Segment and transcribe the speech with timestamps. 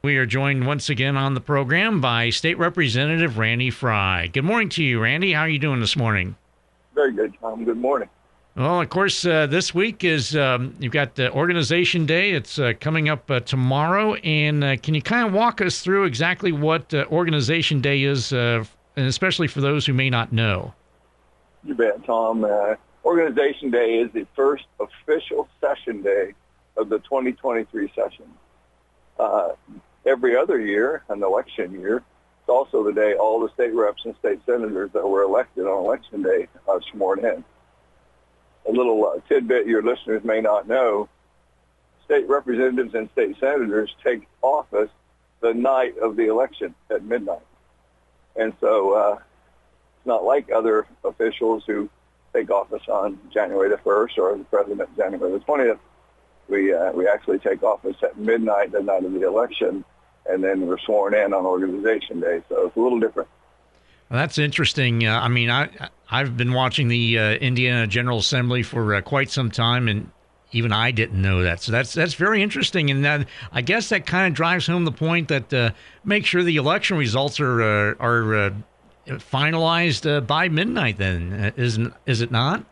[0.00, 4.28] We are joined once again on the program by State Representative Randy Frye.
[4.32, 5.32] Good morning to you, Randy.
[5.32, 6.36] How are you doing this morning?
[6.94, 7.64] Very good, Tom.
[7.64, 8.08] Good morning.
[8.54, 12.30] Well, of course, uh, this week is um, you've got the Organization Day.
[12.30, 16.04] It's uh, coming up uh, tomorrow, and uh, can you kind of walk us through
[16.04, 18.64] exactly what uh, Organization Day is, uh,
[18.96, 20.74] and especially for those who may not know?
[21.64, 22.46] You bet, Tom.
[23.04, 26.34] Organization Day is the first official session day
[26.76, 28.26] of the 2023 session
[30.08, 34.14] every other year, an election year, it's also the day all the state reps and
[34.16, 37.44] state senators that were elected on election day are sworn in.
[38.66, 41.08] A little uh, tidbit your listeners may not know,
[42.04, 44.90] state representatives and state senators take office
[45.40, 47.44] the night of the election at midnight.
[48.34, 49.18] And so uh,
[49.96, 51.90] it's not like other officials who
[52.32, 55.78] take office on January the 1st or the president January the 20th.
[56.48, 59.84] We, uh, we actually take office at midnight the night of the election
[60.28, 62.42] and then we're sworn in on organization day.
[62.48, 63.28] So it's a little different.
[64.10, 65.06] Well, that's interesting.
[65.06, 65.68] Uh, I mean, I
[66.10, 70.10] I've been watching the uh, Indiana General Assembly for uh, quite some time, and
[70.52, 71.60] even I didn't know that.
[71.60, 74.92] So that's that's very interesting, and that I guess that kind of drives home the
[74.92, 75.70] point that uh,
[76.04, 78.50] make sure the election results are uh, are uh,
[79.06, 80.96] finalized by midnight.
[80.96, 82.64] Then isn't is it not?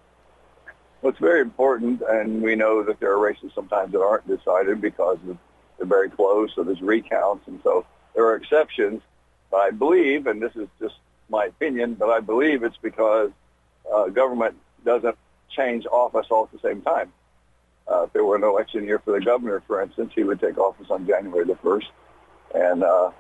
[1.02, 4.80] Well, it's very important, and we know that there are races sometimes that aren't decided
[4.80, 5.36] because of
[5.80, 9.02] very close, so there's recounts, and so there are exceptions.
[9.50, 10.94] But I believe, and this is just
[11.28, 13.30] my opinion, but I believe it's because
[13.92, 15.16] uh, government doesn't
[15.50, 17.12] change office all at the same time.
[17.90, 20.58] Uh, if there were an election year for the governor, for instance, he would take
[20.58, 21.86] office on January the first,
[22.54, 23.10] and uh,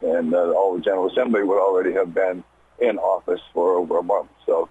[0.00, 2.42] and uh, all the General Assembly would already have been
[2.78, 4.30] in office for over a month.
[4.46, 4.68] So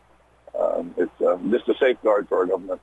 [0.59, 2.81] um, it's uh, just a safeguard for our government.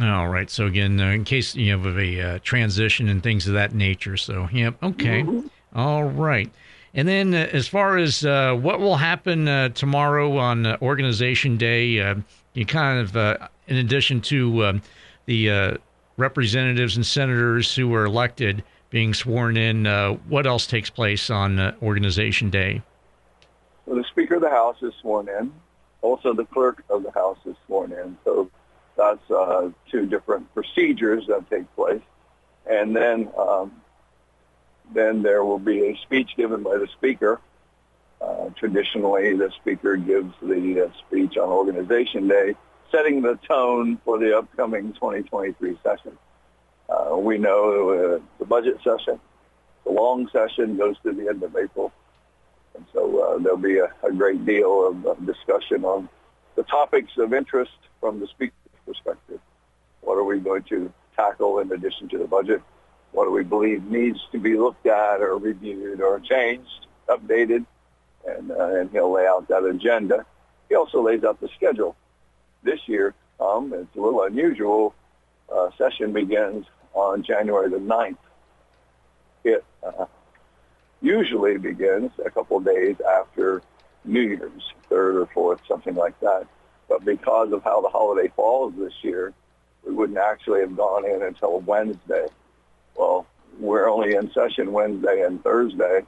[0.00, 0.50] All right.
[0.50, 4.16] So again, uh, in case you have a uh, transition and things of that nature.
[4.16, 4.76] So, yep.
[4.82, 5.22] Okay.
[5.22, 5.46] Mm-hmm.
[5.78, 6.50] All right.
[6.94, 11.58] And then, uh, as far as uh, what will happen uh, tomorrow on uh, Organization
[11.58, 12.14] Day,
[12.54, 14.82] you kind of, in addition to um,
[15.26, 15.78] the
[16.16, 19.84] representatives and senators who were elected being sworn in,
[20.28, 22.80] what else takes place on Organization Day?
[23.84, 25.52] Well, the Speaker of the House is sworn in.
[26.00, 28.16] Also, the Clerk of the House is sworn in.
[28.24, 28.50] So
[28.96, 32.02] that's uh, two different procedures that take place.
[32.68, 33.72] And then, um,
[34.94, 37.40] then there will be a speech given by the speaker.
[38.20, 42.56] Uh, traditionally, the speaker gives the uh, speech on Organization Day,
[42.90, 46.16] setting the tone for the upcoming 2023 session.
[46.88, 49.20] Uh, we know uh, the budget session,
[49.84, 51.92] the long session goes to the end of April.
[52.74, 56.08] And so uh, there'll be a, a great deal of discussion on
[56.56, 58.54] the topics of interest from the speaker
[58.86, 59.40] perspective.
[60.00, 62.62] What are we going to tackle in addition to the budget?
[63.12, 67.66] What do we believe needs to be looked at or reviewed or changed, updated?
[68.26, 70.26] And, uh, and he'll lay out that agenda.
[70.68, 71.96] He also lays out the schedule.
[72.62, 74.94] This year, um, it's a little unusual.
[75.52, 78.16] Uh, session begins on January the 9th.
[79.44, 80.06] It uh,
[81.00, 83.62] usually begins a couple days after
[84.04, 86.46] New Year's, third or fourth, something like that.
[86.88, 89.32] But because of how the holiday falls this year,
[89.84, 92.26] we wouldn't actually have gone in until Wednesday.
[92.96, 93.26] Well,
[93.58, 96.02] we're only in session Wednesday and Thursday,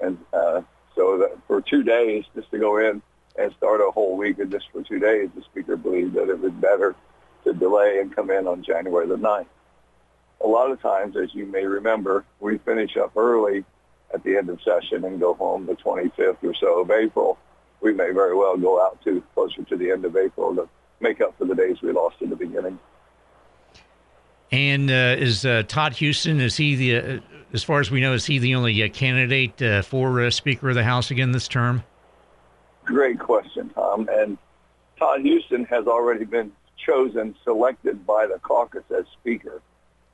[0.00, 0.62] and uh,
[0.94, 3.02] so that for two days, just to go in
[3.38, 6.38] and start a whole week, and just for two days, the speaker believed that it
[6.38, 6.94] was better
[7.44, 9.46] to delay and come in on January the 9th.
[10.42, 13.64] A lot of times, as you may remember, we finish up early
[14.12, 17.38] at the end of session and go home the 25th or so of April
[17.80, 20.68] we may very well go out to closer to the end of April to
[21.00, 22.78] make up for the days we lost in the beginning.
[24.52, 26.40] And uh, is uh, Todd Huston?
[26.40, 27.20] Is he the, uh,
[27.52, 30.70] as far as we know, is he the only uh, candidate uh, for uh, Speaker
[30.70, 31.84] of the House again this term?
[32.84, 34.08] Great question, Tom.
[34.10, 34.36] And
[34.98, 39.62] Todd Huston has already been chosen, selected by the caucus as Speaker.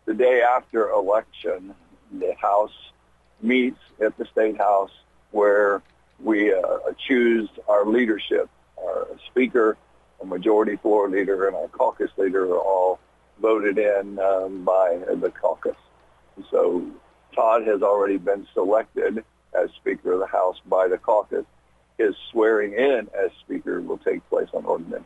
[0.04, 1.75] The day after election,
[2.12, 2.75] the House
[3.41, 4.91] meets at the State House
[5.30, 5.83] where
[6.22, 6.60] we uh,
[7.07, 8.48] choose our leadership.
[8.78, 9.77] Our speaker,
[10.21, 12.98] a majority floor leader, and our caucus leader are all
[13.41, 15.77] voted in um, by the caucus.
[16.51, 16.84] So
[17.34, 19.24] Todd has already been selected
[19.54, 21.45] as Speaker of the House by the caucus.
[21.98, 25.04] His swearing in as Speaker will take place on Ordinance.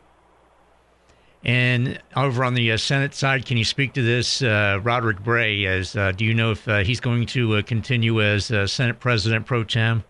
[1.43, 5.65] And over on the uh, Senate side, can you speak to this, uh, Rodric Bray?
[5.65, 9.45] As uh, do you know if uh, he's going to uh, continue as Senate President
[9.45, 10.03] pro tem?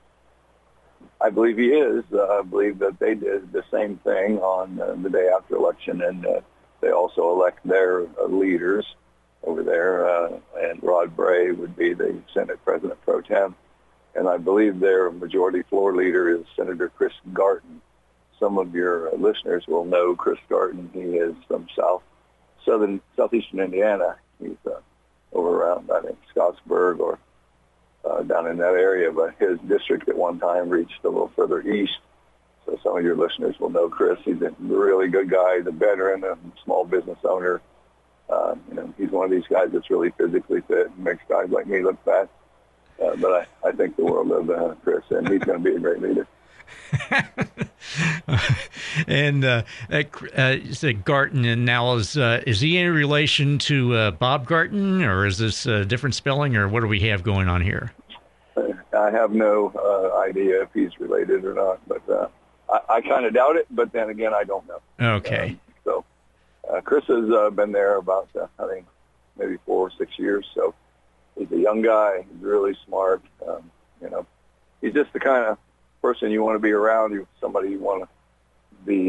[1.24, 2.04] I believe he is.
[2.12, 6.02] Uh, I believe that they did the same thing on uh, the day after election,
[6.02, 6.42] and uh,
[6.82, 8.86] they also elect their uh, leaders.
[9.44, 13.56] over there, uh, and Rod Bray would be the Senate President pro tem.
[14.14, 17.82] And I believe their majority floor leader is Senator Chris Garten.
[18.40, 20.90] Some of your listeners will know Chris Garten.
[20.94, 22.04] He is from South
[22.66, 24.18] Southern Southeastern Indiana.
[24.40, 24.80] He's uh,
[25.34, 27.18] over around I think Scottsburg or
[28.04, 29.12] uh, down in that area.
[29.12, 32.00] But his district at one time reached a little further east.
[32.66, 34.20] So some of your listeners will know Chris.
[34.24, 37.62] He's a really good guy, the veteran, a small business owner.
[38.30, 41.50] Uh, you know, he's one of these guys that's really physically fit and makes guys
[41.50, 42.30] like me look fat.
[43.02, 45.76] Uh, but I, I think the world of uh, Chris, and he's going to be
[45.76, 46.28] a great leader.
[49.08, 50.56] and uh, uh,
[51.04, 55.38] Garten, and now is uh, is he in relation to uh, Bob Garton, or is
[55.38, 57.94] this a different spelling, or what do we have going on here?
[58.94, 62.28] I have no uh, idea if he's related or not, but uh,
[62.70, 63.68] I, I kind of doubt it.
[63.72, 65.16] But then again, I don't know.
[65.18, 65.50] Okay.
[65.50, 66.06] Um, so
[66.70, 68.86] uh, Chris has uh, been there about uh, I think
[69.38, 70.46] maybe four or six years.
[70.54, 70.74] So
[71.38, 72.26] he's a young guy.
[72.30, 73.22] He's really smart.
[73.48, 73.72] Um,
[74.02, 74.26] you know,
[74.82, 75.58] he's just the kind of
[76.02, 77.14] person you want to be around.
[77.14, 78.10] You somebody you want to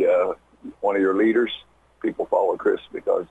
[0.06, 0.34] uh,
[0.80, 1.50] one of your leaders.
[2.00, 3.26] People follow Chris because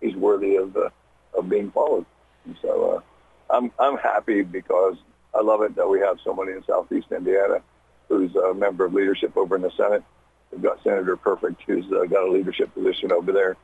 [0.00, 0.90] he's worthy of uh,
[1.34, 2.06] of being followed.
[2.44, 4.96] And so uh, I'm I'm happy because
[5.34, 7.62] I love it that we have somebody in Southeast Indiana
[8.08, 10.02] who's a member of leadership over in the Senate.
[10.50, 13.56] We've got Senator Perfect who's uh, got a leadership position over there,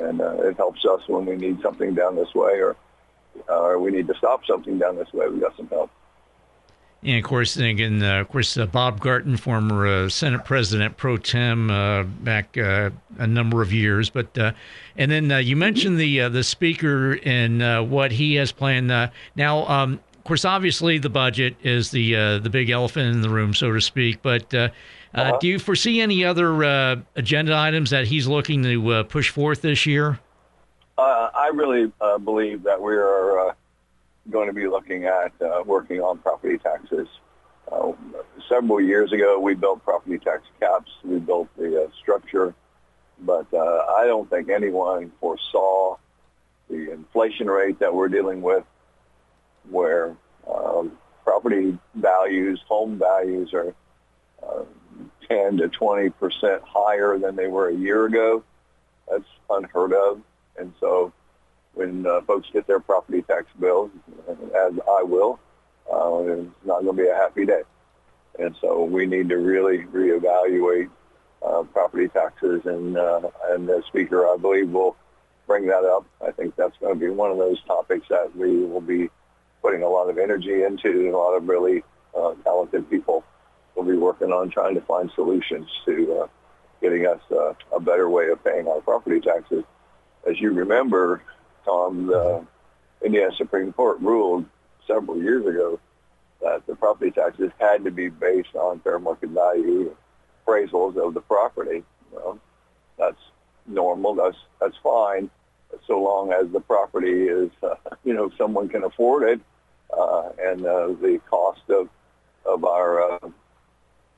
[0.00, 2.76] and uh, it helps us when we need something down this way or
[3.48, 5.28] uh, or we need to stop something down this way.
[5.28, 5.90] We got some help.
[7.02, 11.16] And of course, again, uh, of course, uh, Bob Garton, former uh, Senate President pro
[11.16, 14.10] tem, uh, back uh, a number of years.
[14.10, 14.52] But uh,
[14.96, 18.88] and then you mentioned the the speaker and what he has planned.
[19.34, 23.54] now, um, of course, obviously, the budget is the the big elephant in the room,
[23.54, 24.20] so to speak.
[24.20, 25.38] But uh-huh.
[25.40, 30.20] do you foresee any other agenda items that he's looking to push forth this year?
[30.98, 31.90] I really
[32.22, 33.56] believe that we are
[34.28, 37.08] going to be looking at uh, working on property taxes.
[37.70, 37.92] Uh,
[38.48, 40.90] several years ago, we built property tax caps.
[41.04, 42.54] We built the uh, structure,
[43.20, 45.96] but uh, I don't think anyone foresaw
[46.68, 48.64] the inflation rate that we're dealing with,
[49.68, 50.16] where
[50.52, 50.92] um,
[51.24, 53.74] property values, home values are
[54.42, 54.64] uh,
[55.28, 58.42] 10 to 20 percent higher than they were a year ago.
[59.08, 60.20] That's unheard of,
[60.58, 61.12] and so
[61.80, 63.90] when uh, folks get their property tax bills,
[64.28, 65.40] as I will,
[65.90, 67.62] uh, it's not going to be a happy day.
[68.38, 70.90] And so we need to really reevaluate
[71.42, 74.94] uh, property taxes, and uh, and the speaker, I believe, will
[75.46, 76.04] bring that up.
[76.24, 79.08] I think that's going to be one of those topics that we will be
[79.62, 81.82] putting a lot of energy into, and a lot of really
[82.14, 83.24] uh, talented people
[83.74, 86.26] will be working on trying to find solutions to uh,
[86.82, 89.64] getting us uh, a better way of paying our property taxes.
[90.28, 91.22] As you remember,
[91.64, 92.44] Tom, the
[93.04, 94.46] Indiana Supreme Court ruled
[94.86, 95.78] several years ago
[96.42, 99.94] that the property taxes had to be based on fair market value
[100.46, 101.82] appraisals of the property.
[102.10, 102.38] Well,
[102.98, 103.20] that's
[103.66, 104.14] normal.
[104.14, 105.30] That's that's fine,
[105.86, 107.74] so long as the property is, uh,
[108.04, 109.40] you know, someone can afford it,
[109.96, 111.88] uh, and uh, the cost of
[112.46, 113.30] of our uh,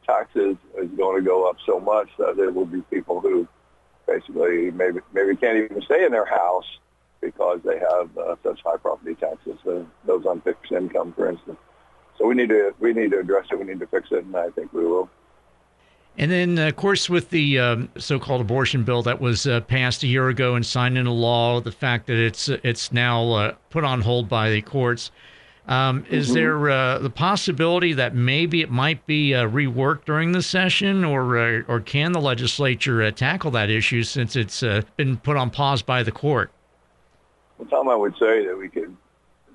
[0.07, 3.47] taxes is going to go up so much that there will be people who
[4.07, 6.67] basically maybe maybe can't even stay in their house
[7.23, 11.59] because they have uh, such high property taxes, uh, those on fixed income, for instance.
[12.19, 13.59] So we need to we need to address it.
[13.59, 15.09] We need to fix it, and I think we will.
[16.19, 20.07] And then, of course, with the um, so-called abortion bill that was uh, passed a
[20.07, 24.03] year ago and signed into law, the fact that it's it's now uh, put on
[24.03, 25.11] hold by the courts,
[25.69, 26.15] um, mm-hmm.
[26.15, 31.03] is there uh, the possibility that maybe it might be uh, reworked during the session,
[31.03, 34.63] or uh, or can the legislature tackle that issue since it's
[34.97, 36.51] been put on pause by the court?
[37.63, 38.97] Well, Tom, I would say that we could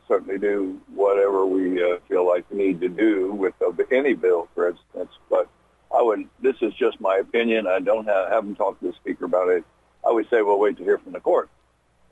[0.08, 4.48] certainly do whatever we uh, feel like we need to do with uh, any bill,
[4.56, 5.12] for instance.
[5.30, 5.50] But
[5.94, 6.26] I would.
[6.42, 7.68] This is just my opinion.
[7.68, 9.66] I don't have haven't talked to the speaker about it.
[10.08, 11.50] I would say we'll wait to hear from the court.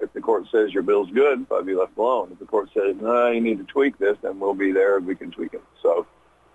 [0.02, 2.32] If the court says your bill's good, I'd be left alone.
[2.34, 5.06] If the court says no, you need to tweak this, then we'll be there and
[5.06, 5.64] we can tweak it.
[5.82, 6.06] So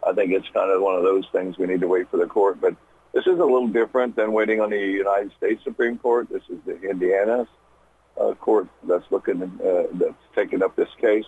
[0.06, 2.26] I think it's kind of one of those things we need to wait for the
[2.26, 2.60] court.
[2.60, 2.76] But
[3.14, 6.28] this is a little different than waiting on the United States Supreme Court.
[6.28, 7.48] This is the Indiana
[8.20, 11.24] uh, court that's looking uh, that's taking up this case,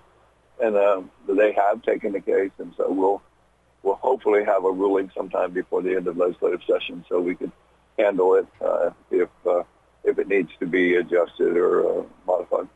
[0.62, 3.22] and uh, they have taken the case, and so we'll
[3.82, 7.52] we'll hopefully have a ruling sometime before the end of legislative session, so we can
[7.98, 9.62] handle it uh, if uh,
[10.04, 12.68] if it needs to be adjusted or uh, modified.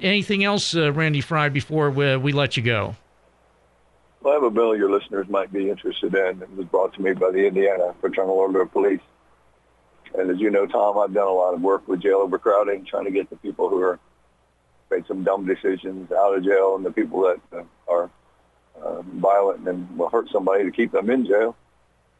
[0.00, 2.96] Anything else, uh, Randy Frye, before we, we let you go?
[4.20, 6.42] Well, I have a bill your listeners might be interested in.
[6.42, 9.00] It was brought to me by the Indiana Fraternal Order of Police.
[10.14, 13.04] And as you know, Tom, I've done a lot of work with jail overcrowding, trying
[13.04, 13.98] to get the people who are
[14.90, 18.10] made some dumb decisions out of jail, and the people that uh, are
[18.82, 21.56] uh, violent and will hurt somebody to keep them in jail.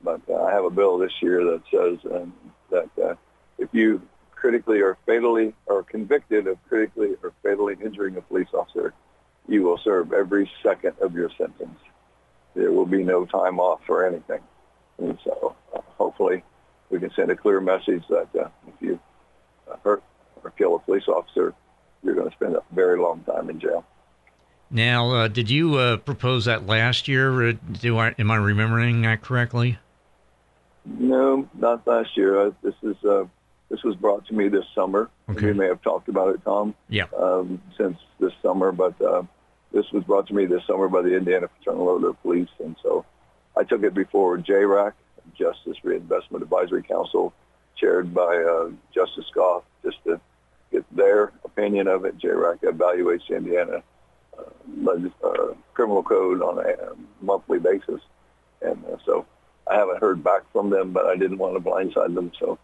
[0.03, 2.33] But uh, I have a bill this year that says um,
[2.71, 3.15] that uh,
[3.59, 4.03] if you
[4.35, 8.93] critically or fatally or convicted of critically or fatally injuring a police officer,
[9.49, 11.79] you will serve every second of your sentence.
[12.55, 14.41] There will be no time off for anything.
[14.99, 16.43] And so uh, hopefully
[16.91, 18.99] we can send a clear message that uh, if you
[19.71, 20.03] uh, hurt
[20.43, 21.55] or kill a police officer,
[22.03, 23.85] you're going to spend a very long time in jail.
[24.71, 27.51] Now, uh, did you uh, propose that last year?
[27.51, 29.79] Uh, do I, am I remembering that correctly?
[30.85, 32.53] No, not last year.
[32.63, 32.97] this is
[33.69, 35.11] this was brought to me this summer.
[35.29, 35.47] Okay.
[35.47, 36.77] We may have talked about it, Tom.
[36.89, 37.07] Yeah.
[37.17, 38.97] Um, since this summer, but
[39.73, 42.77] this was brought to me this summer by the Indiana Fraternal Order of Police, and
[42.83, 43.05] so
[43.57, 44.93] I took it before JRAC,
[45.39, 47.33] Justice Reinvestment Advisory Council,
[47.77, 50.21] chaired by uh, Justice Goff, just to
[50.73, 52.19] get their opinion of it.
[52.19, 53.83] JRAC evaluates Indiana
[54.39, 54.91] uh,
[55.25, 58.01] uh, criminal code on a um, monthly basis,
[58.63, 59.27] and uh, so
[59.67, 62.59] I haven't heard back from them, but I didn't want to blindside them, so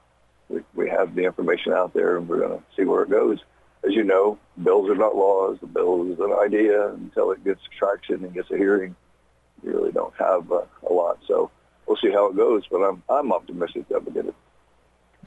[0.48, 3.40] we, we have the information out there, and we're going to see where it goes.
[3.84, 5.58] As you know, bills are not laws.
[5.60, 8.94] The bill is an idea until it gets traction and gets a hearing.
[9.64, 11.50] You really don't have uh, a lot, so
[11.92, 12.66] we'll see how it goes.
[12.70, 14.34] But I'm I'm optimistic that we'll get it.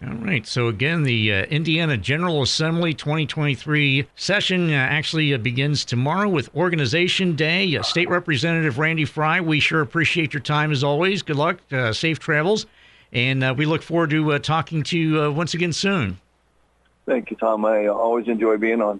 [0.06, 0.46] All right.
[0.46, 6.54] So again, the uh, Indiana General Assembly 2023 session uh, actually uh, begins tomorrow with
[6.54, 7.78] Organization Day.
[7.78, 11.22] Uh, State Representative Randy Frye, we sure appreciate your time as always.
[11.22, 12.66] Good luck, uh, safe travels,
[13.14, 16.20] and uh, we look forward to talking to you once again soon.
[17.06, 17.64] Thank you, Tom.
[17.64, 19.00] I always enjoy being on.